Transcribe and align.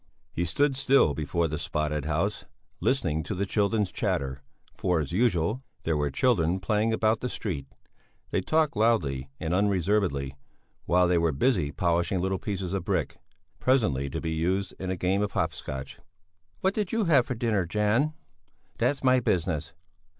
He 0.33 0.45
stood 0.45 0.75
still 0.75 1.13
before 1.13 1.47
the 1.47 1.59
spotted 1.59 2.05
house, 2.05 2.45
listening 2.79 3.21
to 3.21 3.35
the 3.35 3.45
children's 3.45 3.91
chatter, 3.91 4.41
for, 4.73 4.99
as 4.99 5.11
usual, 5.11 5.61
there 5.83 5.95
were 5.95 6.09
children 6.09 6.59
playing 6.59 6.91
about 6.91 7.19
the 7.19 7.29
street; 7.29 7.67
they 8.31 8.41
talked 8.41 8.75
loudly 8.75 9.29
and 9.39 9.53
unreservedly 9.53 10.35
while 10.85 11.07
they 11.07 11.19
were 11.19 11.31
busy 11.31 11.71
polishing 11.71 12.19
little 12.19 12.39
pieces 12.39 12.73
of 12.73 12.83
brick, 12.83 13.17
presently 13.59 14.09
to 14.09 14.19
be 14.19 14.31
used 14.31 14.73
in 14.79 14.89
a 14.89 14.97
game 14.97 15.21
of 15.21 15.33
hop 15.33 15.53
scotch. 15.53 15.99
"What 16.61 16.73
did 16.73 16.91
you 16.91 17.05
have 17.05 17.27
for 17.27 17.35
dinner, 17.35 17.67
Janne?" 17.67 18.15
"That's 18.79 19.03
my 19.03 19.19
business!" 19.19 19.71